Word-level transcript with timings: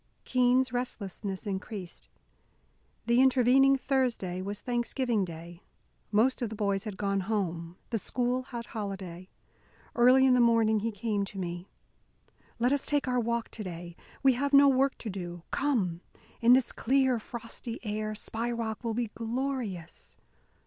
Keene's 0.25 0.73
restlessness 0.73 1.45
increased. 1.45 2.09
The 3.05 3.21
intervening 3.21 3.75
Thursday 3.75 4.41
was 4.41 4.59
Thanksgiving 4.59 5.23
Day; 5.23 5.61
most 6.11 6.41
of 6.41 6.49
the 6.49 6.55
boys 6.55 6.85
had 6.85 6.97
gone 6.97 7.19
home; 7.19 7.77
the 7.91 7.99
school 7.99 8.41
had 8.41 8.65
holiday. 8.65 9.29
Early 9.95 10.25
in 10.25 10.33
the 10.33 10.39
morning 10.41 10.79
he 10.79 10.91
came 10.91 11.23
to 11.25 11.37
me. 11.37 11.67
"Let 12.57 12.73
us 12.73 12.87
take 12.87 13.07
our 13.07 13.19
walk 13.19 13.49
to 13.49 13.63
day. 13.63 13.95
We 14.23 14.33
have 14.33 14.53
no 14.53 14.67
work 14.67 14.97
to 14.97 15.09
do. 15.11 15.43
Come! 15.51 16.01
In 16.41 16.53
this 16.53 16.71
clear, 16.71 17.19
frosty 17.19 17.79
air, 17.85 18.15
Spy 18.15 18.49
Rock 18.51 18.83
will 18.83 18.95
be 18.95 19.11
glorious!" 19.13 20.17